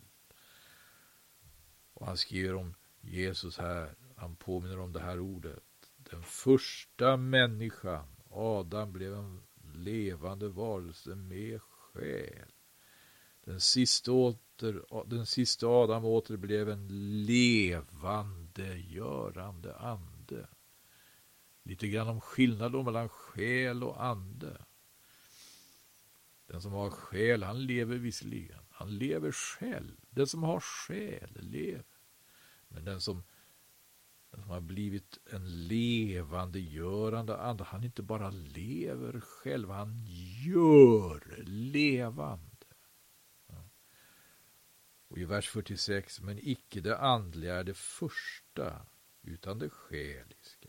Och 1.94 2.06
han 2.06 2.18
skriver 2.18 2.56
om 2.56 2.74
Jesus 3.02 3.58
här, 3.58 3.96
han 4.16 4.36
påminner 4.36 4.80
om 4.80 4.94
det 4.94 5.00
här 5.00 5.20
ordet. 5.20 5.64
Den 5.98 6.24
första 6.24 7.18
människan, 7.18 8.08
Adam, 8.30 8.94
blev 8.94 9.14
en 9.14 9.42
levande 9.74 10.48
varelse 10.50 11.16
med 11.16 11.62
själ. 11.62 12.52
Den 13.44 13.60
sista, 13.60 14.12
åter, 14.12 15.06
den 15.06 15.26
sista 15.26 15.68
Adam 15.68 16.06
åter 16.06 16.38
blev 16.38 16.70
en 16.70 16.88
levande, 17.26 18.78
görande 18.78 19.76
ande. 19.76 20.48
Lite 21.66 21.88
grann 21.88 22.08
om 22.08 22.22
skillnaden 22.22 22.86
mellan 22.86 23.10
själ 23.10 23.84
och 23.84 24.04
ande. 24.04 24.66
Den 26.48 26.62
som 26.62 26.72
har 26.72 26.90
själ, 26.90 27.44
han 27.44 27.66
lever 27.66 27.98
visserligen. 27.98 28.60
Han 28.70 28.98
lever 28.98 29.32
själv. 29.32 29.96
Den 30.10 30.28
som 30.28 30.44
har 30.44 30.60
själ 30.60 31.38
lever. 31.40 31.86
Men 32.68 32.86
den 32.86 33.02
som, 33.02 33.24
den 34.32 34.42
som 34.42 34.50
har 34.50 34.62
blivit 34.62 35.20
en 35.32 35.68
levande, 35.68 36.60
görande 36.60 37.38
ande, 37.38 37.64
han 37.64 37.84
inte 37.84 38.04
bara 38.04 38.30
lever 38.30 39.20
själv, 39.20 39.70
han 39.70 40.06
gör 40.46 41.44
levande. 41.44 42.56
Och 45.08 45.18
i 45.18 45.26
vers 45.26 45.50
46, 45.50 46.22
men 46.22 46.40
icke 46.42 46.82
det 46.82 46.98
andliga 46.98 47.56
är 47.56 47.64
det 47.64 47.78
första, 47.78 48.86
utan 49.22 49.60
det 49.60 49.70
själiska. 49.70 50.65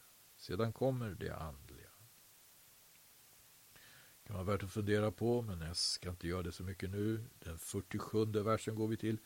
Sedan 0.46 0.72
kommer 0.72 1.10
det 1.10 1.30
andliga. 1.30 1.90
Det 4.22 4.26
kan 4.26 4.36
vara 4.36 4.44
värt 4.44 4.62
att 4.62 4.72
fundera 4.72 5.10
på, 5.10 5.42
men 5.42 5.60
jag 5.60 5.76
ska 5.76 6.10
inte 6.10 6.28
göra 6.28 6.42
det 6.42 6.52
så 6.52 6.62
mycket 6.62 6.90
nu. 6.90 7.24
Den 7.38 7.58
47 7.58 8.24
versen 8.24 8.74
går 8.74 8.88
vi 8.88 8.96
till. 8.96 9.18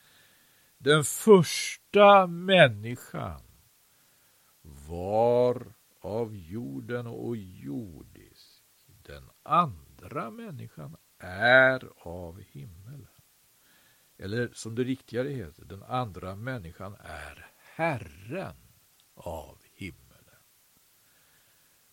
Den 0.78 1.04
första 1.04 2.26
människan 2.26 3.42
var 4.62 5.72
av 6.00 6.36
jorden 6.36 7.06
och 7.06 7.36
jordisk. 7.36 8.62
Den 8.86 9.30
andra 9.42 10.30
människan 10.30 10.96
är 11.18 11.88
av 11.96 12.40
himmelen. 12.40 13.22
Eller 14.16 14.50
som 14.52 14.74
det 14.74 14.84
riktigare 14.84 15.28
heter, 15.28 15.64
den 15.64 15.82
andra 15.82 16.36
människan 16.36 16.96
är 17.00 17.50
Herren 17.56 18.56
av. 19.14 19.59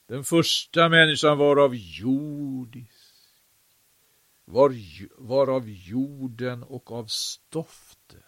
Den 0.08 0.24
första 0.24 0.90
människan 0.90 1.38
var 1.38 1.58
av 1.58 1.76
jordisk, 1.76 2.92
var, 4.46 4.76
var 5.18 5.48
av 5.48 5.70
jorden 5.70 6.64
och 6.64 6.92
av 6.92 7.06
stoftet. 7.06 8.24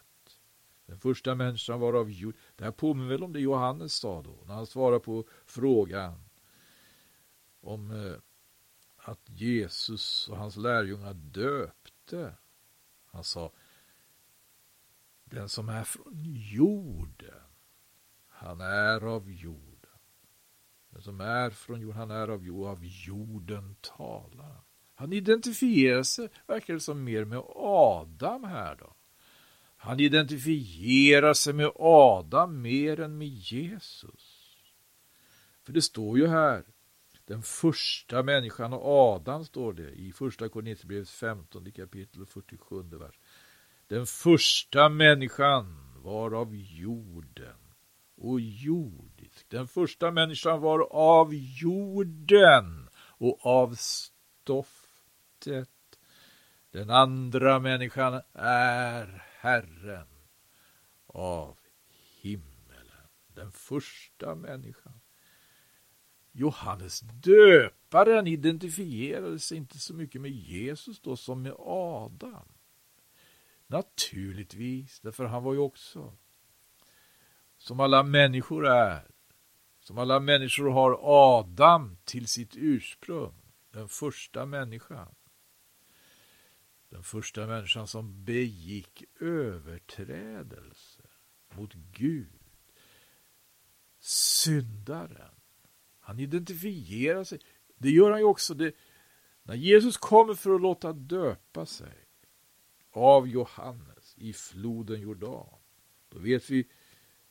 Den 0.86 1.00
första 1.00 1.36
människan 1.36 1.80
var 1.80 1.94
av 1.94 2.12
jord. 2.12 2.36
Det 2.56 2.64
här 2.64 2.72
påminner 2.72 3.10
väl 3.10 3.24
om 3.24 3.34
det 3.34 3.40
Johannes 3.40 3.94
sa 3.94 4.22
då, 4.22 4.44
när 4.48 4.54
han 4.54 4.68
svarade 4.68 5.00
på 5.00 5.28
frågan 5.46 6.24
om 7.62 7.92
eh, 7.92 8.16
att 8.98 9.30
Jesus 9.30 10.28
och 10.28 10.38
hans 10.38 10.58
lärjungar 10.58 11.14
döpte. 11.14 12.36
Han 13.06 13.24
sa, 13.24 13.52
den 15.24 15.50
som 15.50 15.70
är 15.70 15.84
från 15.84 16.14
jorden, 16.52 17.42
han 18.28 18.62
är 18.62 19.04
av 19.04 19.32
jorden. 19.32 19.69
Den 20.90 21.02
som 21.02 21.22
är 21.22 21.50
från 21.50 21.82
jorden, 21.82 21.98
han 21.98 22.12
är 22.12 22.28
av 22.28 22.46
jorden, 22.46 22.72
av 22.72 22.86
jorden 22.86 23.76
talar. 23.82 24.62
Han 24.96 25.14
identifierar 25.14 26.04
sig, 26.04 26.30
verkar 26.48 26.74
det 26.74 26.80
som, 26.80 27.04
mer 27.04 27.26
med 27.26 27.44
Adam 27.56 28.44
här 28.44 28.76
då. 28.76 28.96
Han 29.78 30.00
identifierar 30.00 31.34
sig 31.34 31.54
med 31.54 31.72
Adam 31.76 32.62
mer 32.62 33.00
än 33.00 33.18
med 33.18 33.28
Jesus. 33.28 34.50
För 35.64 35.74
det 35.74 35.82
står 35.82 36.18
ju 36.18 36.28
här, 36.28 36.64
den 37.26 37.44
första 37.44 38.24
människan 38.24 38.74
och 38.74 38.86
Adam 38.86 39.46
står 39.46 39.74
det 39.74 39.92
i 39.92 40.12
första 40.12 40.50
Korinthierbrevets 40.50 41.12
15 41.12 41.72
kapitel 41.72 42.26
47 42.26 42.82
vers. 42.82 43.20
Den 43.88 44.06
första 44.06 44.90
människan 44.90 45.78
var 46.04 46.32
av 46.32 46.56
jorden 46.56 47.69
och 48.20 48.40
jordisk. 48.40 49.50
Den 49.50 49.68
första 49.68 50.12
människan 50.12 50.62
var 50.62 50.88
av 50.92 51.34
jorden 51.34 52.90
och 52.96 53.46
av 53.46 53.76
stoftet. 53.76 55.70
Den 56.72 56.90
andra 56.90 57.60
människan 57.60 58.22
är 58.34 59.24
Herren 59.40 60.08
av 61.08 61.58
himmelen. 62.22 63.08
Den 63.28 63.52
första 63.52 64.36
människan. 64.36 65.00
Johannes 66.32 67.00
döparen 67.00 68.28
identifierade 68.28 69.40
sig 69.40 69.58
inte 69.58 69.80
så 69.80 69.94
mycket 69.94 70.22
med 70.22 70.32
Jesus 70.32 71.00
då 71.00 71.16
som 71.16 71.42
med 71.42 71.54
Adam. 71.60 72.48
Naturligtvis, 73.68 75.00
därför 75.00 75.26
han 75.26 75.44
var 75.44 75.54
ju 75.54 75.60
också 75.60 76.18
som 77.70 77.80
alla 77.80 78.04
människor 78.04 78.68
är. 78.68 79.12
Som 79.80 79.98
alla 79.98 80.20
människor 80.20 80.70
har 80.70 81.00
Adam 81.02 81.98
till 82.04 82.28
sitt 82.28 82.56
ursprung, 82.56 83.42
den 83.72 83.90
första 83.90 84.46
människan. 84.46 85.16
Den 86.90 87.04
första 87.04 87.48
människan 87.48 87.88
som 87.88 88.26
begick 88.26 89.04
överträdelse 89.20 91.02
mot 91.54 91.74
Gud. 91.74 92.40
Syndaren. 94.00 95.36
Han 96.00 96.20
identifierar 96.20 97.24
sig. 97.24 97.40
Det 97.78 97.90
gör 97.90 98.12
han 98.12 98.20
ju 98.20 98.26
också. 98.26 98.54
Det, 98.54 98.76
när 99.44 99.56
Jesus 99.56 99.98
kommer 99.98 100.34
för 100.34 100.56
att 100.56 100.62
låta 100.62 100.94
döpa 100.94 101.66
sig 101.66 102.08
av 102.92 103.28
Johannes 103.28 104.16
i 104.18 104.34
floden 104.34 105.02
Jordan. 105.02 105.60
Då 106.10 106.20
vet 106.20 106.50
vi 106.50 106.68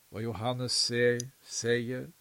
vad 0.08 0.22
Johannes 0.22 0.92
säger. 1.42 2.12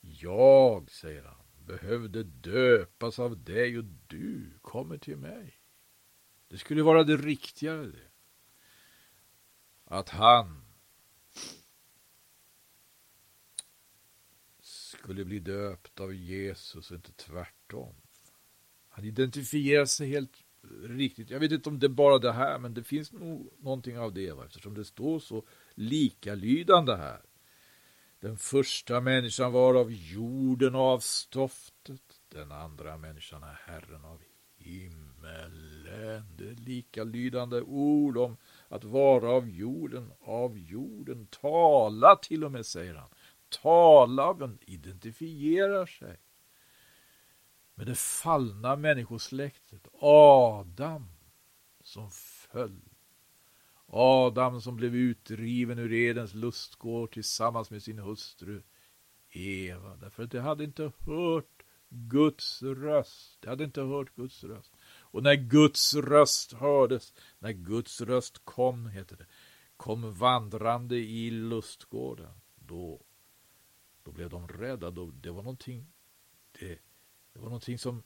Jag, 0.00 0.90
säger 0.90 1.22
han, 1.22 1.46
behövde 1.66 2.22
döpas 2.22 3.18
av 3.18 3.44
dig 3.44 3.78
och 3.78 3.84
du 3.84 4.50
kommer 4.62 4.98
till 4.98 5.16
mig. 5.16 5.60
Det 6.48 6.58
skulle 6.58 6.82
vara 6.82 7.04
det 7.04 7.16
riktigare 7.16 7.86
det. 7.86 8.08
Att 9.84 10.08
han 10.08 10.64
skulle 14.60 15.24
bli 15.24 15.38
döpt 15.38 16.00
av 16.00 16.14
Jesus 16.14 16.90
och 16.90 16.96
inte 16.96 17.12
tvärtom. 17.12 17.94
Han 18.88 19.04
identifierar 19.04 19.86
sig 19.86 20.08
helt 20.08 20.45
riktigt. 20.82 21.30
Jag 21.30 21.40
vet 21.40 21.52
inte 21.52 21.68
om 21.68 21.78
det 21.78 21.86
är 21.86 21.88
bara 21.88 22.18
det 22.18 22.32
här, 22.32 22.58
men 22.58 22.74
det 22.74 22.82
finns 22.82 23.12
nog 23.12 23.52
någonting 23.58 23.98
av 23.98 24.14
det 24.14 24.32
va? 24.32 24.44
eftersom 24.46 24.74
det 24.74 24.84
står 24.84 25.18
så 25.18 25.42
likalydande 25.74 26.94
här. 26.94 27.20
Den 28.20 28.36
första 28.36 29.00
människan 29.00 29.52
var 29.52 29.74
av 29.74 29.92
jorden 29.92 30.74
och 30.74 30.80
av 30.80 30.98
stoftet. 30.98 32.20
Den 32.28 32.52
andra 32.52 32.96
människan 32.96 33.42
är 33.42 33.60
Herren 33.66 34.04
av 34.04 34.22
himmelen. 34.56 36.24
Det 36.36 36.48
är 36.48 36.54
likalydande 36.54 37.60
ord 37.60 38.18
om 38.18 38.36
att 38.68 38.84
vara 38.84 39.30
av 39.30 39.48
jorden, 39.48 40.12
av 40.20 40.58
jorden. 40.58 41.26
Tala 41.26 42.16
till 42.16 42.44
och 42.44 42.52
med, 42.52 42.66
säger 42.66 42.94
han. 42.94 43.08
Tala, 43.62 44.50
identifierar 44.66 45.86
sig 45.86 46.16
med 47.76 47.86
det 47.86 47.94
fallna 47.94 48.76
människosläktet. 48.76 49.88
Adam 50.00 51.08
som 51.82 52.10
föll. 52.10 52.80
Adam 53.86 54.60
som 54.60 54.76
blev 54.76 54.94
utdriven 54.94 55.78
ur 55.78 55.92
Edens 55.92 56.34
lustgård 56.34 57.12
tillsammans 57.12 57.70
med 57.70 57.82
sin 57.82 57.98
hustru 57.98 58.62
Eva. 59.30 59.96
Därför 59.96 60.22
att 60.22 60.30
de 60.30 60.38
hade 60.38 60.64
inte 60.64 60.92
hört 60.98 61.62
Guds 61.88 62.62
röst. 62.62 63.38
De 63.40 63.48
hade 63.48 63.64
inte 63.64 63.80
hört 63.80 64.14
Guds 64.14 64.44
röst. 64.44 64.72
Och 64.98 65.22
när 65.22 65.34
Guds 65.34 65.94
röst 65.94 66.52
hördes, 66.52 67.14
när 67.38 67.52
Guds 67.52 68.00
röst 68.00 68.44
kom, 68.44 68.86
heter 68.86 69.16
det, 69.16 69.26
kom 69.76 70.14
vandrande 70.14 70.96
i 70.96 71.30
lustgården, 71.30 72.32
då, 72.54 73.00
då 74.02 74.12
blev 74.12 74.30
de 74.30 74.48
rädda. 74.48 74.90
Då, 74.90 75.10
det 75.10 75.30
var 75.30 75.42
någonting, 75.42 75.86
det, 76.60 76.78
det 77.36 77.42
var 77.42 77.48
någonting 77.48 77.78
som, 77.78 78.02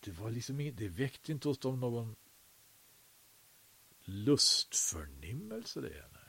det 0.00 0.10
var 0.10 0.30
liksom, 0.30 0.56
det 0.74 0.88
väckte 0.88 1.32
inte 1.32 1.48
hos 1.48 1.58
dem 1.58 1.80
någon 1.80 2.16
lustförnimmelse 4.04 5.80
det. 5.80 6.08
Nej. 6.12 6.22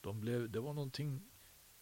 De 0.00 0.20
blev, 0.20 0.50
det 0.50 0.60
var 0.60 0.74
någonting 0.74 1.30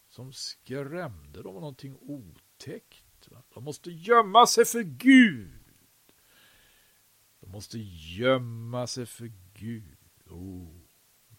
som 0.09 0.33
skrämde. 0.33 1.43
dem, 1.43 1.55
var 1.55 1.61
någonting 1.61 1.97
otäckt. 2.01 3.29
Va? 3.29 3.43
De 3.55 3.65
måste 3.65 3.91
gömma 3.91 4.47
sig 4.47 4.65
för 4.65 4.83
Gud. 4.83 5.75
De 7.41 7.51
måste 7.51 7.79
gömma 7.79 8.87
sig 8.87 9.07
för 9.07 9.33
Gud. 9.55 9.99
Oh, 10.27 10.81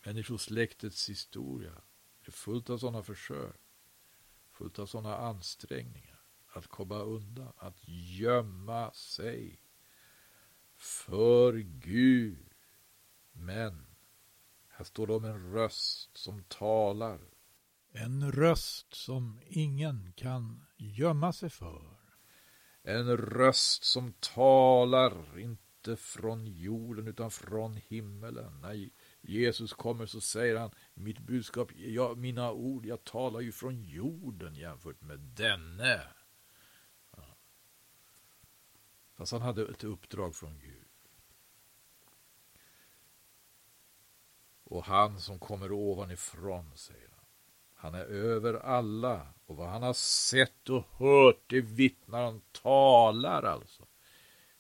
människosläktets 0.06 1.10
historia 1.10 1.82
är 2.22 2.32
fullt 2.32 2.70
av 2.70 2.78
sådana 2.78 3.04
försök. 3.04 3.62
Fullt 4.52 4.80
av 4.80 4.86
sådana 4.86 5.18
ansträngningar. 5.18 6.13
Att 6.54 6.68
komma 6.68 7.00
undan. 7.00 7.54
Att 7.58 7.88
gömma 7.88 8.92
sig 8.92 9.60
för 10.78 11.54
Gud. 11.80 12.50
Men 13.32 13.86
här 14.68 14.86
står 14.86 15.08
det 15.08 15.14
om 15.14 15.26
en 15.26 15.54
röst 15.54 16.18
som 16.18 16.44
talar. 16.44 17.20
En 17.92 18.32
röst 18.32 18.94
som 18.96 19.40
ingen 19.48 20.14
kan 20.16 20.66
gömma 20.78 21.34
sig 21.34 21.50
för. 21.50 22.04
En 22.84 23.18
röst 23.18 23.84
som 23.84 24.14
talar, 24.14 25.40
inte 25.40 25.96
från 25.96 26.48
jorden 26.48 27.08
utan 27.08 27.32
från 27.32 27.76
himmelen. 27.76 28.62
När 28.62 28.90
Jesus 29.22 29.74
kommer 29.74 30.06
så 30.06 30.22
säger 30.22 30.56
han, 30.56 30.72
mitt 30.94 31.20
budskap, 31.20 31.72
ja, 31.76 32.16
mina 32.16 32.52
ord, 32.52 32.86
jag 32.86 33.04
talar 33.04 33.40
ju 33.40 33.52
från 33.52 33.84
jorden 33.84 34.56
jämfört 34.56 35.02
med 35.02 35.20
denne. 35.20 36.02
Fast 39.18 39.32
han 39.32 39.42
hade 39.42 39.62
ett 39.62 39.84
uppdrag 39.84 40.36
från 40.36 40.60
Gud. 40.60 40.84
och 44.74 44.86
han 44.86 45.20
som 45.20 45.40
kommer 45.40 45.72
ovanifrån, 45.72 46.72
säger 46.76 47.10
han. 47.16 47.26
Han 47.74 47.94
är 47.94 48.06
över 48.06 48.54
alla 48.54 49.28
och 49.46 49.56
vad 49.56 49.70
han 49.70 49.84
har 49.84 49.94
sett 49.94 50.70
och 50.70 50.86
hört, 50.92 51.44
det 51.48 51.62
vittnar 51.62 52.24
han, 52.24 52.42
talar 52.52 53.44
alltså. 53.44 53.86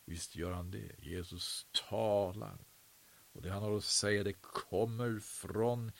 Visst 0.05 0.35
gör 0.35 0.51
han 0.51 0.71
det. 0.71 0.91
Jesus 0.99 1.67
talar. 1.89 2.57
Och 3.31 3.41
det 3.41 3.49
han 3.49 3.63
har 3.63 3.77
att 3.77 3.83
säga, 3.83 4.23
det 4.23 4.41
kommer 4.41 5.19
från 5.19 5.91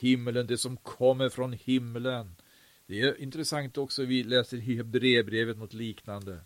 himlen, 0.00 0.46
det 0.46 0.58
som 0.58 0.76
kommer 0.76 1.28
från 1.28 1.52
himlen. 1.52 2.36
Det 2.86 3.00
är 3.00 3.20
intressant 3.20 3.78
också, 3.78 4.04
vi 4.04 4.24
läser 4.24 4.56
i 4.56 4.76
Hebreerbrevet 4.76 5.56
något 5.56 5.72
liknande. 5.72 6.44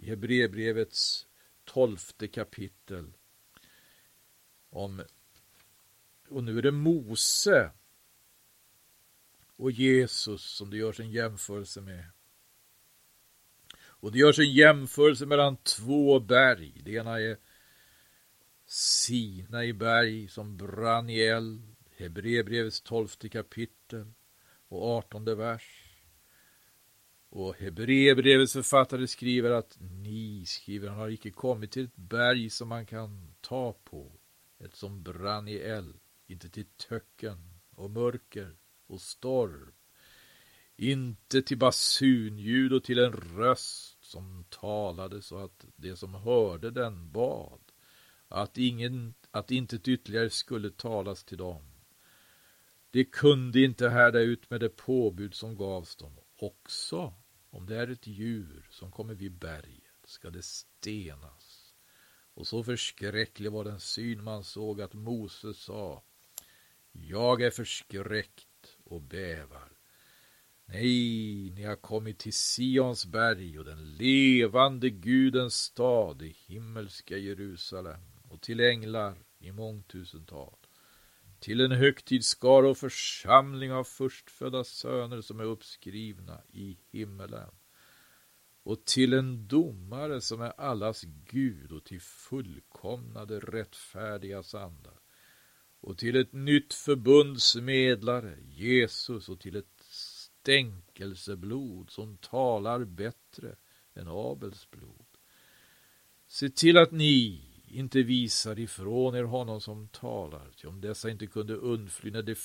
I 0.00 0.06
Hebreerbrevets 0.06 1.26
tolfte 1.64 2.28
kapitel. 2.28 3.12
Om 4.70 5.02
och 6.28 6.44
nu 6.44 6.58
är 6.58 6.62
det 6.62 6.70
Mose 6.70 7.70
och 9.56 9.70
Jesus 9.70 10.42
som 10.42 10.70
det 10.70 10.76
görs 10.76 11.00
en 11.00 11.10
jämförelse 11.10 11.80
med. 11.80 12.04
Och 13.78 14.12
det 14.12 14.18
görs 14.18 14.38
en 14.38 14.52
jämförelse 14.52 15.26
mellan 15.26 15.56
två 15.56 16.20
berg. 16.20 16.80
Det 16.84 16.92
ena 16.92 17.20
är 17.20 17.38
Sinai 18.66 19.72
berg 19.72 20.28
som 20.28 20.56
brann 20.56 21.10
i 21.10 21.20
eld. 21.20 21.76
Hebreerbrevets 21.96 22.80
tolfte 22.80 23.28
kapitel 23.28 24.12
och 24.68 24.98
artonde 24.98 25.34
vers. 25.34 25.79
Och 27.32 27.56
Hebreerbrevets 27.56 28.52
författare 28.52 29.06
skriver 29.06 29.50
att 29.50 29.78
ni, 29.80 30.44
skriver 30.46 30.88
han, 30.88 30.98
har 30.98 31.08
icke 31.08 31.30
kommit 31.30 31.70
till 31.70 31.84
ett 31.84 31.96
berg 31.96 32.50
som 32.50 32.68
man 32.68 32.86
kan 32.86 33.34
ta 33.40 33.72
på, 33.72 34.12
ett 34.58 34.76
som 34.76 35.02
brann 35.02 35.48
i 35.48 35.54
eld 35.56 36.00
inte 36.30 36.48
till 36.48 36.66
töcken 36.66 37.60
och 37.74 37.90
mörker 37.90 38.56
och 38.86 39.00
storm, 39.00 39.72
inte 40.76 41.42
till 41.42 41.58
basunljud 41.58 42.72
och 42.72 42.84
till 42.84 42.98
en 42.98 43.12
röst 43.12 44.04
som 44.04 44.44
talade 44.48 45.22
så 45.22 45.38
att 45.38 45.64
det 45.76 45.96
som 45.96 46.14
hörde 46.14 46.70
den 46.70 47.12
bad, 47.12 47.60
att, 48.28 48.58
ingen, 48.58 49.14
att 49.30 49.50
inte 49.50 49.90
ytterligare 49.90 50.30
skulle 50.30 50.70
talas 50.70 51.24
till 51.24 51.38
dem. 51.38 51.62
De 52.90 53.04
kunde 53.04 53.60
inte 53.60 53.88
härda 53.88 54.20
ut 54.20 54.50
med 54.50 54.60
det 54.60 54.76
påbud 54.76 55.34
som 55.34 55.56
gavs 55.56 55.96
dem. 55.96 56.12
Också 56.42 57.14
om 57.50 57.66
det 57.66 57.76
är 57.76 57.88
ett 57.88 58.06
djur 58.06 58.66
som 58.70 58.90
kommer 58.90 59.14
vid 59.14 59.32
berget 59.32 59.94
ska 60.04 60.30
det 60.30 60.42
stenas. 60.42 61.74
Och 62.34 62.46
så 62.46 62.64
förskräcklig 62.64 63.52
var 63.52 63.64
den 63.64 63.80
syn 63.80 64.24
man 64.24 64.44
såg 64.44 64.80
att 64.80 64.94
Moses 64.94 65.58
sa 65.58 66.02
jag 66.92 67.42
är 67.42 67.50
förskräckt 67.50 68.76
och 68.84 69.02
bävar. 69.02 69.72
Nej, 70.64 71.50
ni 71.50 71.62
har 71.62 71.76
kommit 71.76 72.18
till 72.18 72.32
Sions 72.32 73.06
berg 73.06 73.58
och 73.58 73.64
den 73.64 73.92
levande 73.92 74.90
Gudens 74.90 75.54
stad, 75.54 76.22
i 76.22 76.36
himmelska 76.46 77.16
Jerusalem 77.16 78.00
och 78.28 78.40
till 78.40 78.60
änglar 78.60 79.18
i 79.38 79.52
mångtusental, 79.52 80.59
till 81.40 81.60
en 81.60 81.72
högtidsskara 81.72 82.68
och 82.68 82.78
församling 82.78 83.72
av 83.72 83.84
förstfödda 83.84 84.64
söner 84.64 85.20
som 85.20 85.40
är 85.40 85.44
uppskrivna 85.44 86.40
i 86.52 86.78
himmelen 86.90 87.50
och 88.62 88.84
till 88.84 89.12
en 89.12 89.48
domare 89.48 90.20
som 90.20 90.40
är 90.40 90.60
allas 90.60 91.04
Gud 91.30 91.72
och 91.72 91.84
till 91.84 92.00
fullkomnade 92.00 93.40
rättfärdiga 93.40 94.42
andar 94.52 95.00
och 95.80 95.98
till 95.98 96.16
ett 96.16 96.32
nytt 96.32 96.74
förbunds 96.74 97.56
medlare, 97.56 98.38
Jesus, 98.48 99.28
och 99.28 99.40
till 99.40 99.56
ett 99.56 99.82
stänkelseblod 99.88 101.90
som 101.90 102.16
talar 102.16 102.84
bättre 102.84 103.56
än 103.94 104.08
Abels 104.08 104.70
blod. 104.70 105.06
Se 106.26 106.48
till 106.48 106.78
att 106.78 106.92
ni 106.92 107.49
inte 107.70 108.02
visar 108.02 108.58
ifrån 108.58 109.14
er 109.14 109.22
honom 109.24 109.60
som 109.60 109.88
talar, 109.88 110.50
ty 110.56 110.68
om 110.68 110.80
dessa 110.80 111.10
inte 111.10 111.26
kunde 111.26 111.54
undfly 111.54 112.10
när 112.10 112.22
de, 112.22 112.36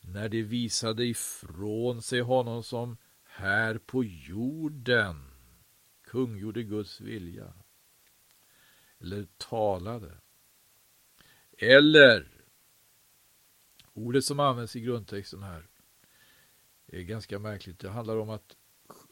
när 0.00 0.28
de 0.28 0.42
visade 0.42 1.06
ifrån 1.06 2.02
sig 2.02 2.20
honom 2.20 2.62
som 2.62 2.96
här 3.24 3.78
på 3.78 4.04
jorden 4.04 5.30
kungjorde 6.02 6.62
Guds 6.62 7.00
vilja, 7.00 7.52
eller 9.00 9.26
talade. 9.36 10.18
Eller 11.58 12.28
ordet 13.92 14.24
som 14.24 14.40
används 14.40 14.76
i 14.76 14.80
grundtexten 14.80 15.42
här 15.42 15.66
är 16.86 17.02
ganska 17.02 17.38
märkligt. 17.38 17.78
Det 17.78 17.88
handlar 17.88 18.16
om 18.16 18.30
att 18.30 18.56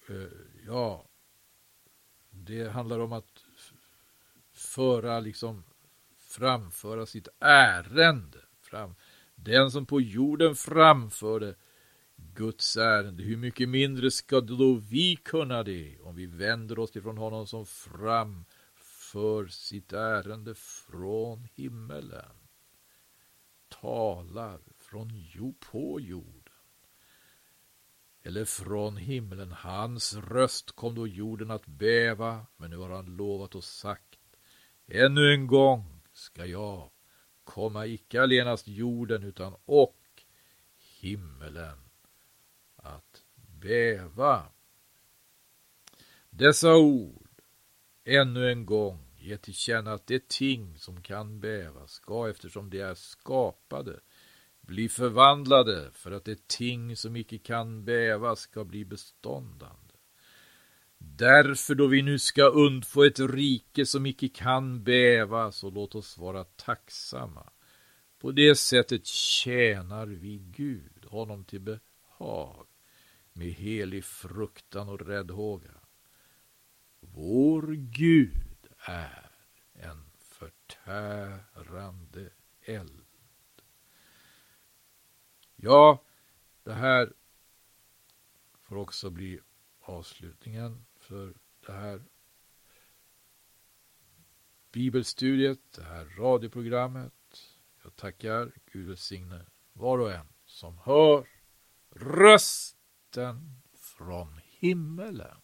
eh, 0.08 0.28
ja, 0.66 1.08
det 2.30 2.68
handlar 2.68 2.98
om 2.98 3.12
att 3.12 3.44
föra 4.62 5.20
liksom 5.20 5.64
framföra 6.18 7.06
sitt 7.06 7.28
ärende. 7.40 8.38
Fram. 8.62 8.94
Den 9.34 9.70
som 9.70 9.86
på 9.86 10.00
jorden 10.00 10.54
framförde 10.54 11.54
Guds 12.16 12.76
ärende, 12.76 13.22
hur 13.22 13.36
mycket 13.36 13.68
mindre 13.68 14.10
ska 14.10 14.40
då 14.40 14.74
vi 14.74 15.16
kunna 15.16 15.62
det 15.62 15.98
om 16.00 16.16
vi 16.16 16.26
vänder 16.26 16.78
oss 16.78 16.96
ifrån 16.96 17.18
honom 17.18 17.46
som 17.46 17.66
framför 17.66 19.46
sitt 19.46 19.92
ärende 19.92 20.54
från 20.54 21.48
himmelen. 21.54 22.36
Talar 23.80 24.60
från 24.78 25.10
jord 25.14 25.60
på 25.60 26.00
jorden 26.00 26.42
eller 28.22 28.44
från 28.44 28.96
himlen. 28.96 29.52
Hans 29.52 30.14
röst 30.14 30.72
kom 30.72 30.94
då 30.94 31.06
jorden 31.06 31.50
att 31.50 31.66
bäva, 31.66 32.46
men 32.56 32.70
nu 32.70 32.76
har 32.76 32.90
han 32.90 33.16
lovat 33.16 33.54
och 33.54 33.64
sagt 33.64 34.18
Ännu 34.94 35.34
en 35.34 35.46
gång 35.46 36.00
ska 36.12 36.46
jag 36.46 36.90
komma 37.44 37.86
icke 37.86 38.22
allenast 38.22 38.68
jorden 38.68 39.22
utan 39.22 39.54
och 39.64 39.98
himmelen 41.00 41.78
att 42.76 43.22
bäva. 43.60 44.46
Dessa 46.30 46.76
ord 46.76 47.28
ännu 48.04 48.50
en 48.50 48.66
gång 48.66 48.98
ger 49.18 49.36
till 49.36 49.54
känna 49.54 49.92
att 49.92 50.06
det 50.06 50.28
ting 50.28 50.78
som 50.78 51.02
kan 51.02 51.40
bäva 51.40 51.86
ska 51.86 52.28
eftersom 52.30 52.70
de 52.70 52.80
är 52.80 52.94
skapade 52.94 54.00
bli 54.60 54.88
förvandlade 54.88 55.90
för 55.92 56.10
att 56.10 56.24
det 56.24 56.48
ting 56.48 56.96
som 56.96 57.16
icke 57.16 57.38
kan 57.38 57.84
bäva 57.84 58.36
ska 58.36 58.64
bli 58.64 58.84
beståndande. 58.84 59.81
Därför 61.04 61.74
då 61.74 61.86
vi 61.86 62.02
nu 62.02 62.18
ska 62.18 62.42
undfå 62.42 63.04
ett 63.04 63.20
rike 63.20 63.86
som 63.86 64.06
icke 64.06 64.28
kan 64.28 64.84
bäva, 64.84 65.52
så 65.52 65.70
låt 65.70 65.94
oss 65.94 66.18
vara 66.18 66.44
tacksamma. 66.44 67.50
På 68.18 68.32
det 68.32 68.54
sättet 68.54 69.06
tjänar 69.06 70.06
vi 70.06 70.38
Gud, 70.38 71.04
honom 71.04 71.44
till 71.44 71.60
behag, 71.60 72.66
med 73.32 73.52
helig 73.52 74.04
fruktan 74.04 74.88
och 74.88 75.06
räddhåga. 75.06 75.80
Vår 77.00 77.72
Gud 77.72 78.66
är 78.78 79.30
en 79.72 80.04
förtärande 80.18 82.30
eld. 82.62 83.04
Ja, 85.56 86.02
det 86.64 86.72
här 86.72 87.12
får 88.60 88.76
också 88.76 89.10
bli 89.10 89.40
avslutningen 89.80 90.84
för 91.02 91.34
det 91.66 91.72
här 91.72 92.02
bibelstudiet, 94.72 95.72
det 95.76 95.82
här 95.82 96.04
radioprogrammet. 96.04 97.12
Jag 97.82 97.96
tackar 97.96 98.52
Gud 98.72 98.88
välsigne 98.88 99.46
var 99.72 99.98
och 99.98 100.12
en 100.12 100.26
som 100.44 100.78
hör 100.78 101.28
rösten 101.90 103.62
från 103.74 104.40
himmelen. 104.44 105.41